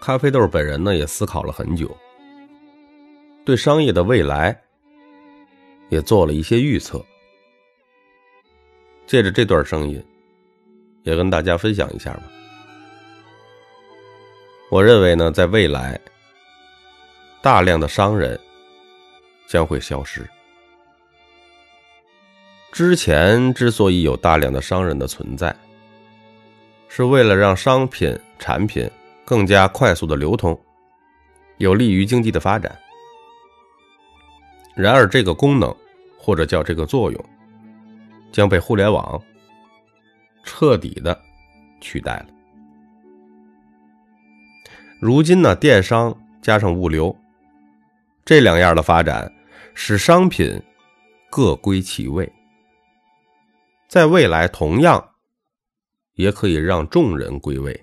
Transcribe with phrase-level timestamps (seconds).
[0.00, 1.94] 咖啡豆本人呢也思考了很久，
[3.44, 4.58] 对商业的未来
[5.90, 7.04] 也做了一些预测。
[9.06, 10.02] 借着这段声音，
[11.02, 12.22] 也跟大家分享一下吧。
[14.70, 16.00] 我认为呢，在未来，
[17.42, 18.38] 大量的商人
[19.46, 20.26] 将会消失。
[22.72, 25.54] 之前之所以有大量的商人的存在，
[26.88, 28.88] 是为了让商品产品
[29.30, 30.60] 更加快速的流通，
[31.58, 32.76] 有利于经济的发展。
[34.74, 35.72] 然而，这个功能
[36.18, 37.24] 或者叫这个作用，
[38.32, 39.22] 将被互联网
[40.42, 41.16] 彻底的
[41.80, 42.26] 取代了。
[44.98, 47.16] 如今呢，电商加上物流
[48.24, 49.32] 这两样的发展，
[49.74, 50.60] 使商品
[51.30, 52.28] 各归其位。
[53.86, 55.12] 在未来，同样
[56.14, 57.80] 也可以让众人归位。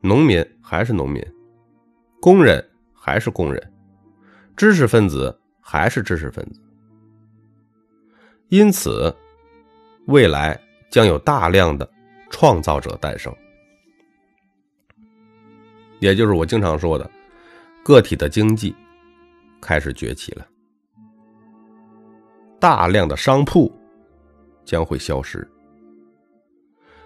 [0.00, 1.24] 农民还是农民，
[2.20, 3.72] 工人还是工人，
[4.56, 6.60] 知识分子还是知识分子。
[8.48, 9.14] 因此，
[10.06, 10.58] 未来
[10.90, 11.88] 将有大量的
[12.30, 13.34] 创造者诞生。
[16.00, 17.10] 也就是我经常说的，
[17.82, 18.74] 个体的经济
[19.60, 20.46] 开始崛起了，
[22.60, 23.70] 大量的商铺
[24.64, 25.46] 将会消失，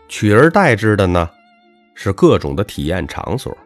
[0.09, 1.29] 取而代之的呢
[1.95, 3.57] 是各种的体验场所。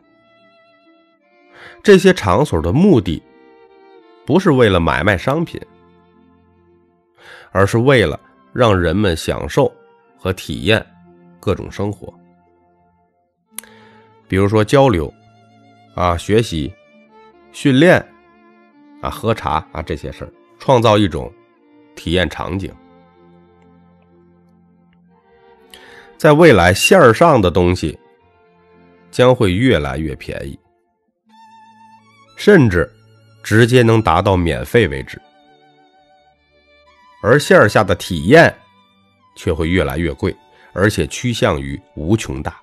[1.83, 3.23] 这些场所的目的
[4.25, 5.61] 不是为了买卖商品，
[7.53, 8.19] 而是为了
[8.53, 9.73] 让人们享受
[10.17, 10.85] 和体验
[11.39, 12.13] 各种生活。
[14.27, 15.13] 比如说交流，
[15.95, 16.73] 啊，学习、
[17.53, 18.05] 训练，
[19.01, 21.33] 啊，喝茶啊，这些事儿，创造一种
[21.95, 22.75] 体验场景。
[26.19, 27.97] 在未来，线上的东西
[29.17, 30.59] 将会越来越便宜，
[32.36, 32.86] 甚至
[33.42, 35.19] 直接能达到免费为止，
[37.22, 38.55] 而线下的体验
[39.34, 40.37] 却会越来越贵，
[40.75, 42.60] 而且趋向于无穷大。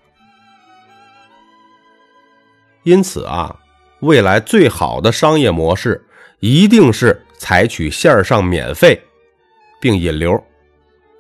[2.84, 3.60] 因此啊，
[4.02, 6.06] 未来最好的商业模式
[6.40, 9.02] 一定是采取线上免费，
[9.82, 10.40] 并引流，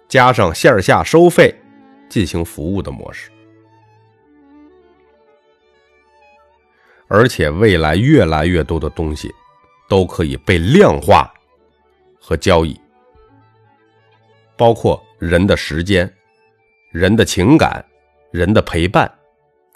[0.07, 1.59] 加上线下收费
[2.07, 3.32] 进行服务的模式。
[7.13, 9.31] 而且未来越来越多的东西
[9.87, 11.31] 都可以被量化
[12.19, 12.75] 和交易，
[14.57, 16.11] 包括人的时间、
[16.89, 17.85] 人的情感、
[18.31, 19.09] 人的陪伴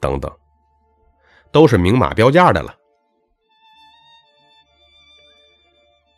[0.01, 0.31] 等等。
[1.51, 2.75] 都是明码标价的了。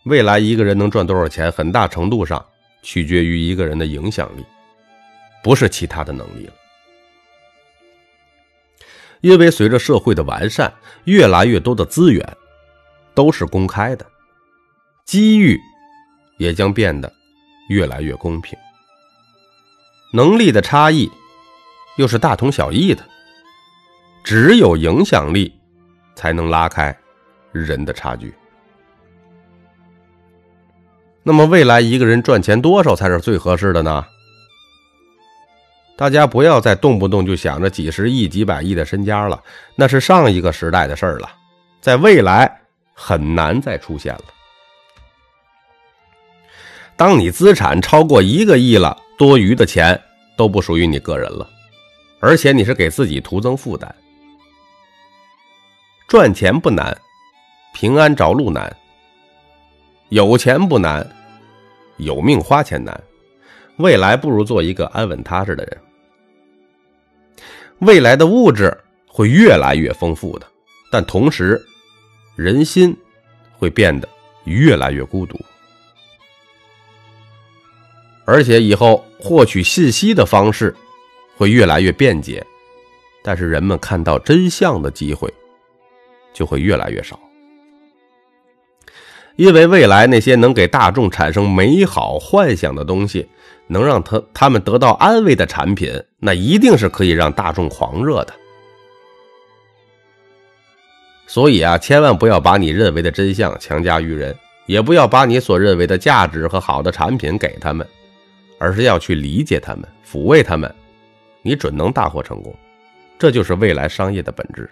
[0.06, 2.44] 未来一个人能赚多少钱，很大程度上
[2.82, 4.46] 取决于一个人的影响力，
[5.44, 6.54] 不是其他的能力了。
[9.22, 12.38] 因为随着社会的完善，越来越多的资源
[13.14, 14.06] 都是公开的，
[15.06, 15.60] 机遇
[16.38, 17.12] 也将变得
[17.70, 18.58] 越来越公平。
[20.14, 21.12] 能力的差异
[21.98, 23.04] 又是大同小异的。
[24.24, 25.52] 只有影响力，
[26.14, 26.96] 才能拉开
[27.52, 28.34] 人的差距。
[31.24, 34.06] 那么，未来一个人赚钱多少才是最合适的呢？
[36.00, 39.44] 大家不要再动不动就想着几十亿、几百亿的身家了，
[39.76, 41.30] 那是上一个时代的事儿了，
[41.82, 42.50] 在未来
[42.94, 44.24] 很难再出现了。
[46.96, 50.02] 当你资产超过一个亿了，多余的钱
[50.38, 51.46] 都不属于你个人了，
[52.22, 53.94] 而且你是给自己徒增负担。
[56.08, 56.98] 赚钱不难，
[57.74, 58.72] 平安着陆难；
[60.08, 61.06] 有钱不难，
[61.98, 62.98] 有命花钱难。
[63.80, 65.78] 未来不如做一个安稳踏实的人。
[67.80, 70.48] 未来的物质会越来越丰富的，
[70.92, 71.64] 但同时，
[72.36, 72.96] 人心
[73.58, 74.08] 会变得
[74.46, 75.40] 越来越孤独。
[78.26, 80.76] 而且以后获取信息的方式
[81.36, 82.46] 会越来越便捷，
[83.24, 85.34] 但是人们看到真相的机会。
[86.32, 87.20] 就会越来越少，
[89.40, 93.26] 因为未来那些能给大众产生美好幻想的东西，
[93.68, 95.90] 能让他他们得到安慰的产品，
[96.20, 98.34] 那一定是可以让大众狂热的。
[101.26, 107.88] 所以啊，千万不要把你认为的真相强加于人，也不要把你所认为的价值和好的产品给他们，
[108.58, 110.70] 而是要去理解他们，抚慰他们，
[111.44, 112.54] 你准能大获成功。
[113.18, 114.70] 这就是未来商业的本质。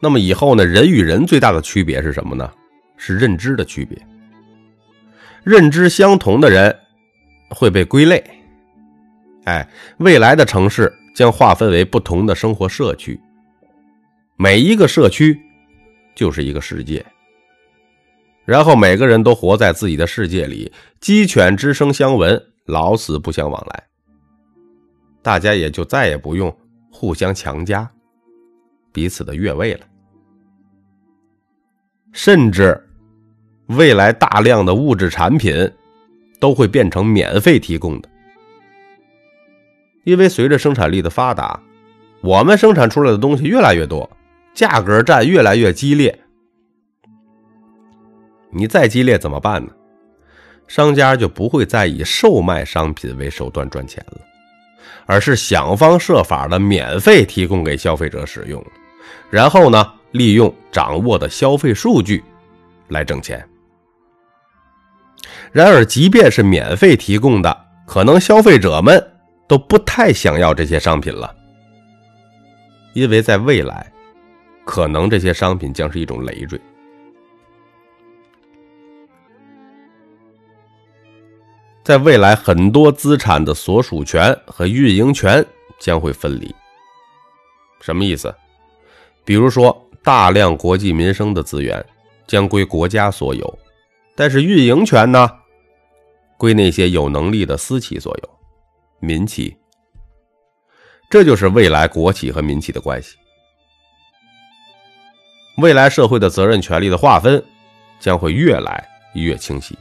[0.00, 0.64] 那么以后呢？
[0.64, 2.50] 人与人最大的区别是什么呢？
[2.96, 3.98] 是认知的区别。
[5.44, 6.76] 认知相同的人
[7.50, 8.22] 会被归类。
[9.44, 9.68] 哎，
[9.98, 13.18] 未来的城市将划分为不同的生活社区，
[14.36, 15.40] 每一个社区
[16.14, 17.04] 就是一个世界。
[18.44, 23.84] 然后每个人都活在自己的世界里，鸡犬之声相闻，老死不相往来。
[25.22, 26.54] 大家也就再也不用
[26.90, 27.90] 互相强加
[28.92, 29.80] 彼此的越位了。
[32.12, 32.80] 甚至
[33.66, 35.70] 未来大量的物质产品
[36.40, 38.08] 都会变成免费提供的，
[40.04, 41.60] 因为随着生产力的发达，
[42.22, 44.08] 我们生产出来的东西越来越多，
[44.54, 46.18] 价格战越来越激烈。
[48.50, 49.70] 你再激烈怎么办呢？
[50.66, 54.20] 商家就不会再以售卖商品为手段赚钱了，
[55.08, 58.62] 而是想方设法的免费提供给消费者使用，
[59.30, 62.22] 然后呢，利用掌握的消费数据
[62.88, 63.42] 来挣钱。
[65.50, 69.02] 然而，即便是免费提供的，可能消费者们
[69.48, 71.34] 都不太想要这些商品了，
[72.92, 73.90] 因为在未来，
[74.66, 76.60] 可能这些商品将是一种累赘。
[81.88, 85.42] 在未来，很多资产的所属权和运营权
[85.78, 86.54] 将会分离。
[87.80, 88.34] 什么意思？
[89.24, 91.82] 比如说，大量国计民生的资源
[92.26, 93.58] 将归国家所有，
[94.14, 95.30] 但是运营权呢，
[96.36, 98.30] 归那些有能力的私企所有、
[99.00, 99.56] 民企。
[101.08, 103.16] 这就是未来国企和民企的关系。
[105.56, 107.42] 未来社会的责任权利的划分
[107.98, 109.74] 将会越来越清晰。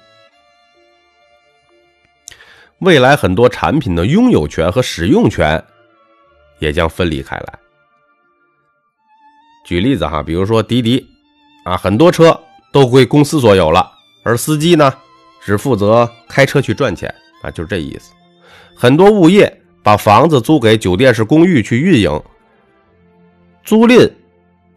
[2.80, 5.64] 未来很多产品的拥有权和使用权
[6.60, 7.60] 也将分离开来。
[9.66, 11.06] 举例子哈，比如说滴滴
[11.66, 12.40] 啊，很多车
[12.72, 13.92] 都归公司所有了，
[14.24, 14.94] 而司机呢
[15.42, 18.14] 只负责开车去赚钱啊，就是这意思。
[18.76, 22.24] 很多物业把房子租给酒店式公寓去运营，
[23.64, 24.10] 租赁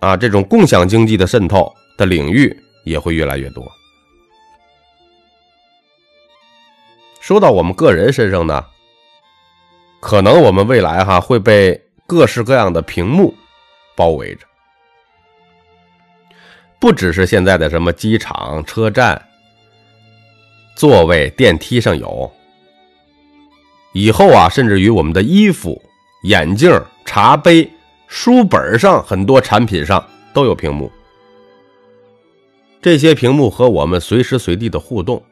[0.01, 3.63] 啊这种共享经济的渗透的领域也会越来越多。
[7.21, 8.65] 说到我们个人身上呢，
[10.01, 13.35] 可能我们未来哈会被各式各样的屏幕
[13.95, 14.47] 包围着，
[16.81, 19.23] 不只是现在的什么机场、车站、
[20.75, 22.33] 座位、电梯上有，
[23.93, 25.81] 以后啊，甚至于我们的衣服、
[26.23, 26.73] 眼镜、
[27.05, 27.71] 茶杯、
[28.09, 30.03] 书本上很多产品上
[30.33, 30.91] 都有屏幕，
[32.81, 35.23] 这些屏幕和我们随时随地的互动。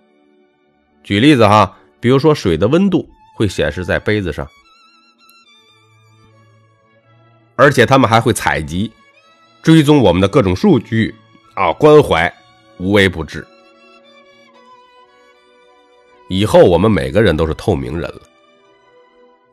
[1.03, 1.75] 举例子哈。
[2.01, 4.49] 比如说，水的温度会显示在杯子上，
[7.57, 8.93] 而且他们还会采集、
[9.63, 11.15] 追踪我们的各种数据
[11.55, 12.33] 啊，关怀
[12.79, 13.47] 无微不至。
[16.29, 18.23] 以后我们每个人都是透明人了，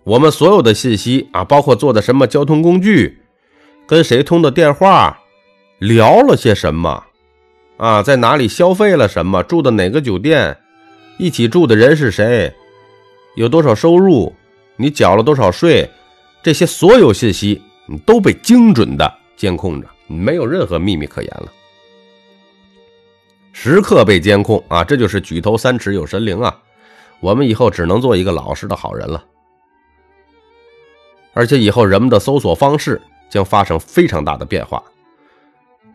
[0.04, 3.18] 我们所有的信息啊，包括坐的什么交通工具、
[3.88, 5.20] 跟谁通的电话、
[5.80, 7.04] 聊了些什么
[7.78, 10.60] 啊，在哪里消费了什么、住的哪个酒店。
[11.18, 12.54] 一起住的人是谁？
[13.36, 14.34] 有多少收入？
[14.76, 15.90] 你缴了多少税？
[16.44, 21.52] 这些所有信息，你都被精准的监控着，没有任何秘密可言了。
[23.54, 24.84] 时刻被监控啊！
[24.84, 26.56] 这就是举头三尺有神灵啊！
[27.22, 29.24] 我们以后只能做一个老实的好人了。
[31.34, 34.84] 而且以后人们的搜索方式将发生非常大的变化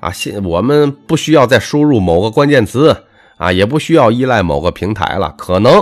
[0.00, 0.10] 啊！
[0.10, 2.96] 现我们不需要再输入某个关键词。
[3.40, 5.72] 啊，也不需要依赖某个平台了，可能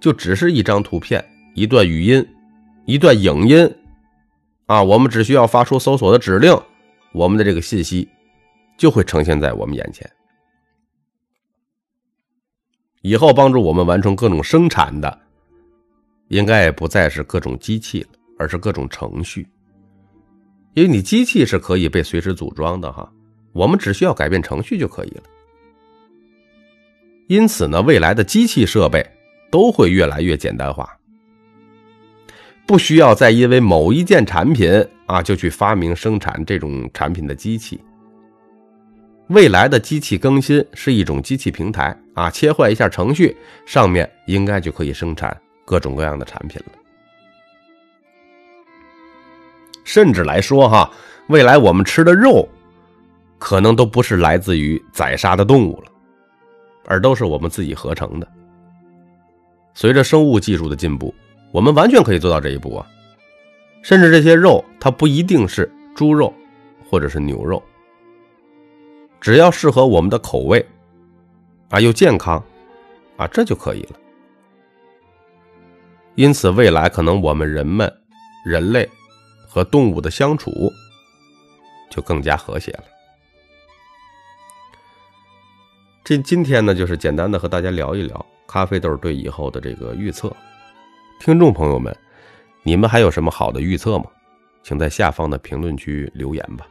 [0.00, 1.22] 就只是一张图片、
[1.54, 2.26] 一段语音、
[2.86, 3.76] 一段影音，
[4.64, 6.50] 啊，我们只需要发出搜索的指令，
[7.12, 8.08] 我们的这个信息
[8.78, 10.10] 就会呈现在我们眼前。
[13.02, 15.18] 以后帮助我们完成各种生产的，
[16.28, 19.46] 应该也不再是各种机器了，而是各种程序，
[20.72, 23.12] 因为你机器是可以被随时组装的哈，
[23.52, 25.22] 我们只需要改变程序就可以了。
[27.28, 29.06] 因此呢，未来的机器设备
[29.50, 30.88] 都会越来越简单化，
[32.66, 37.78] 不需要再因为某一件产品啊就去发明生产这种产品的机器。
[39.28, 46.72] 未来的机器更新是一种机器平台啊，切换一下程序，上面应该就可以生产各种各样的产品了。
[49.84, 50.90] 甚至来说哈，
[51.28, 52.48] 未来我们吃的肉，
[53.38, 55.92] 可能都不是来自于宰杀的动物了。
[56.88, 58.26] 而都是我们自己合成的。
[59.74, 61.14] 随着生物技术的进步，
[61.52, 62.86] 我们完全可以做到这一步啊！
[63.82, 66.32] 甚至这些肉，它不一定是猪肉，
[66.88, 67.62] 或者是牛肉，
[69.20, 70.66] 只要适合我们的口味，
[71.68, 72.42] 啊，又健康，
[73.18, 73.96] 啊，这就可以了。
[76.14, 77.92] 因此，未来可能我们人们、
[78.44, 78.88] 人类
[79.46, 80.50] 和动物的相处
[81.90, 82.84] 就更加和谐了。
[86.08, 90.34] 这今天呢，就是简单的和大家聊一聊咖啡豆对以后的这个预测。
[91.20, 91.94] 听众朋友们，
[92.62, 94.06] 你们还有什么好的预测吗？
[94.62, 96.66] 请在下方的评论区留言吧。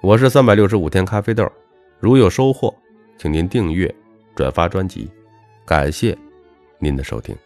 [0.00, 1.46] 我是三百六十五天咖啡豆，
[2.00, 2.74] 如有收获，
[3.18, 3.94] 请您订阅、
[4.34, 5.10] 转发专辑，
[5.66, 6.16] 感谢
[6.78, 7.36] 您的收听。